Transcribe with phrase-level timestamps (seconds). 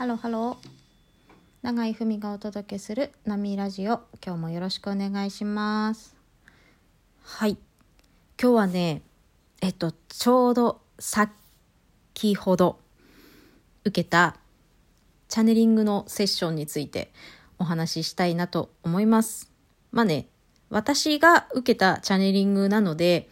[0.00, 0.68] ハローハロー
[1.60, 4.00] 永井文がお届けする波ラジオ。
[4.24, 6.16] 今日もよろしくお願いします。
[7.22, 7.58] はい。
[8.40, 9.02] 今日はね
[9.60, 12.78] えっとちょうど先ほど
[13.84, 14.36] 受けた
[15.28, 17.12] チャネリングのセッションについて
[17.58, 19.52] お話ししたいなと思います。
[19.92, 20.28] まあね
[20.70, 23.28] 私が受けたチャネリングなので、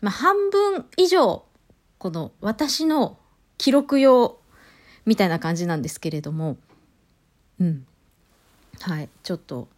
[0.00, 1.44] まあ、半分以上
[1.98, 3.18] この私の
[3.58, 4.38] 記録用
[5.06, 6.56] みたいな感じなんですけれども、
[7.58, 7.86] うん。
[8.80, 9.68] はい、ちょっと、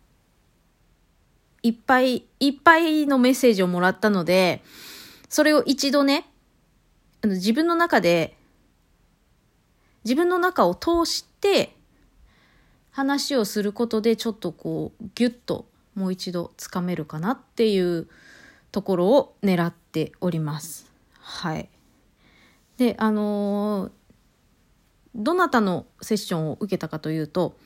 [1.63, 4.63] いっぱいいっぱいのメッセージをもらったので、
[5.29, 6.27] それを一度ね、
[7.23, 8.37] あの自分の中で、
[10.05, 11.77] 自分の中を通して
[12.91, 18.09] 話をすることでちょっとこうギュッともう一度つかめるかなっていう
[18.73, 20.91] ところを狙っております。
[21.21, 21.69] はい。
[22.77, 23.91] で、あのー、
[25.15, 27.57] どなたのセッションを受けたかというと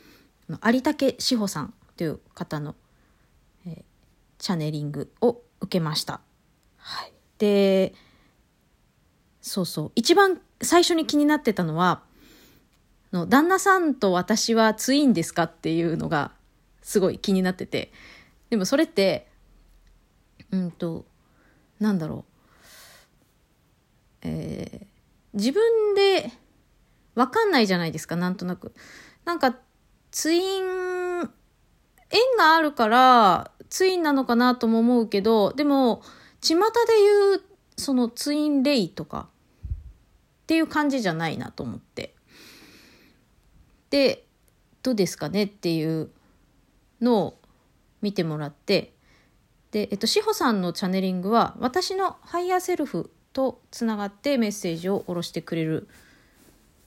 [0.64, 2.74] 有竹志保さんという方の、
[3.66, 3.82] えー、
[4.38, 6.20] チャネリングを受けました。
[6.76, 7.94] はい、で
[9.40, 9.92] そうそう。
[9.94, 12.02] 一番最初に気になってたのは
[13.12, 16.32] の旦那さんと私はツインですかっていうのが
[16.80, 17.92] すごい気になってて。
[18.50, 19.28] でもそれって
[20.50, 21.06] うんと
[21.80, 22.32] なんだろう。
[24.24, 24.86] えー、
[25.32, 26.30] 自分で
[27.14, 28.72] わかんないじゃないですか、なんとなく。
[29.24, 29.56] なんか、
[30.10, 30.62] ツイン、
[31.20, 31.28] 縁
[32.36, 36.02] があるから、ツインなのかなとも思うけど、でも、
[36.40, 36.60] 巷で
[36.98, 37.42] 言う、
[37.77, 39.28] そのツインレイとか、
[40.42, 42.14] っていう感じじゃないなと思って。
[43.90, 44.27] で、
[44.83, 46.10] どうですかねっていう
[47.00, 47.38] のを
[48.00, 48.92] 見てもらって、
[49.70, 55.88] で、えっと、志保さんのチャネリングは、私のハイヤーセルフとつながってメッセージを下ろしてくれる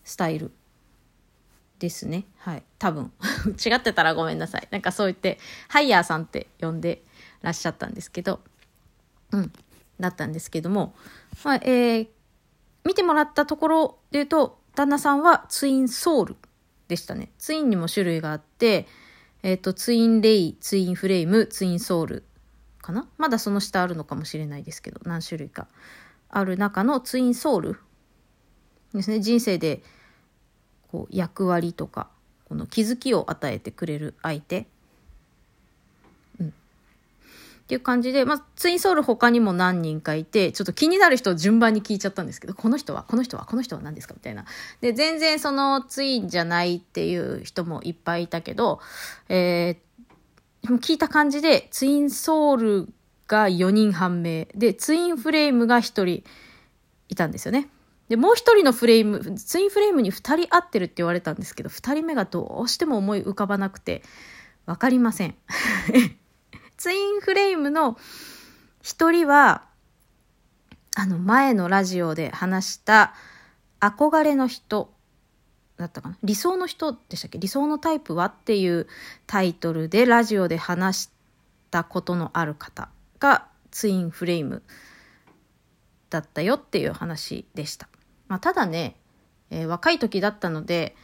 [0.05, 0.51] スタイル
[1.79, 2.25] ですね。
[2.37, 2.63] はい。
[2.79, 3.11] 多分。
[3.65, 4.67] 違ってたらごめんなさい。
[4.71, 7.03] なんかそう言って、ハイヤーさんって呼んで
[7.41, 8.39] らっしゃったんですけど、
[9.31, 9.51] うん。
[9.99, 10.95] だったんですけども、
[11.43, 12.07] まあ、えー、
[12.85, 16.35] 見てもらったところで言うと、旦那さんはツインソウル
[16.87, 17.31] でしたね。
[17.37, 18.87] ツインにも種類があって、
[19.41, 22.23] えっ、ー、と、ツインレイ、ツインフレーム、ツインソウル
[22.81, 23.07] かな？
[23.17, 25.67] まだその下あるのかもしれないですけど、何種類か
[26.29, 27.79] ある中のツインソウル
[28.93, 29.19] ですね。
[29.19, 29.81] 人生で
[30.91, 32.07] こう役割とか
[32.47, 34.67] この気づきを与えてくれる相手、
[37.65, 44.13] っていう感じで、まあ、ツインソウル他にも何人かいてちょっと気になる人を順番に聞いちゃったんですけどこの人はこの人はこの人は何ですか？
[44.13, 44.45] みたいな。
[44.81, 48.79] で全然そのツインじゃないっていう人もいっぱいいたけど、
[49.29, 52.87] えー、聞いた感じでツインソウル
[53.27, 54.45] が4人判明。
[54.53, 56.23] でツインフレームが1人
[57.09, 57.67] いたんですよね。
[58.09, 64.03] で、もう一人のフレーム、ツインフレームに二人合ってるって言われたんですけど、二人目がどうしても思い浮かばなくて、
[64.65, 65.35] わかりません。
[66.77, 67.97] ツインフレームの
[68.81, 69.65] 一人は、
[70.95, 73.13] あの前のラジオで話した
[73.79, 74.93] 憧れの人
[75.77, 76.17] だったかな？
[76.23, 77.37] 理想の人でしたっけ？
[77.37, 78.87] 理想のタイプはっていう
[79.27, 81.09] タイトルでラジオで話し
[81.69, 82.89] たことのある方
[83.19, 84.63] がツインフレーム
[86.09, 87.89] だったよっていう話でした。
[88.27, 88.95] まあ、ただね、
[89.49, 90.95] えー、若い時だったので、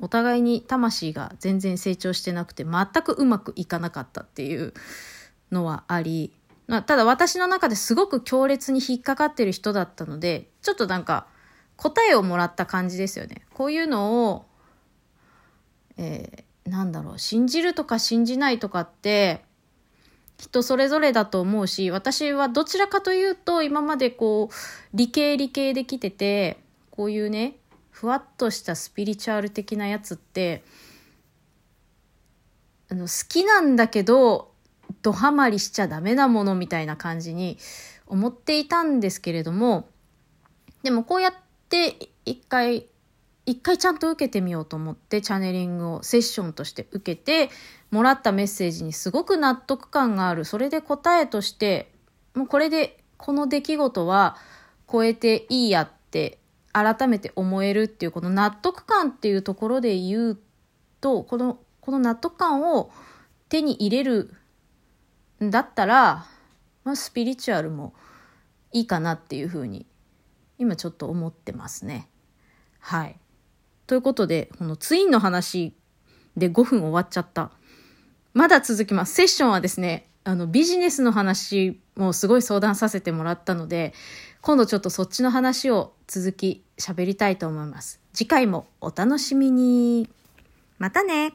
[0.00, 4.74] お互いに魂が全然成長してなくて全くうまくいかなかったっていう
[5.50, 6.32] のはあり、
[6.66, 11.26] まあ、ただ私の中ですごく強烈に引っかかってる人だったので、ちょっとなんか
[11.76, 13.46] 答えをもらった感じですよね。
[13.54, 14.46] こういうのを、
[15.96, 19.45] えー、なんだろう、信じるとか信じないとかって、
[20.38, 24.54] 人それぞれだと思うし、私はどちらかというと、今までこう、
[24.94, 26.58] 理系理系できてて、
[26.90, 27.56] こういうね、
[27.90, 30.62] ふわっとしたスピリチュアル的なやつって、
[32.90, 34.52] あの、好きなんだけど、
[35.02, 37.58] ドハマりしちゃダメなものみたいな感じに
[38.06, 39.88] 思っていたんですけれども、
[40.82, 41.34] でもこうやっ
[41.68, 42.86] て一回
[43.46, 47.48] 一回ちゃんと受けてみようと思ってチャネリングをセッションとして受けて
[47.92, 51.92] もらったメッセージにすごく納得感があるそれで答えとして
[52.34, 54.36] もうこれでこの出来事は
[54.90, 56.38] 超えていいやって
[56.72, 60.38] 改めて思えるっていうこの納得感っていうところで言う
[61.00, 62.90] とこのこの納得感を
[63.48, 64.34] 手に入れる
[65.42, 66.26] んだったら、
[66.84, 67.94] まあ、スピリチュアルも
[68.72, 69.86] いいかなっていうふうに
[70.58, 72.08] 今ちょっと思ってますね。
[72.80, 73.18] はい。
[73.86, 75.74] ということで、このツインの話
[76.36, 77.50] で5分終わっちゃった。
[78.34, 79.14] まだ続きます。
[79.14, 83.94] セッションはですね、あの、ビジネスの話もすごい相談させてもらったので、
[84.40, 88.00] 今度ちょっとそっちの話を続き喋りたいと思います。
[88.12, 90.08] 次回もお楽しみに。
[90.78, 91.32] またね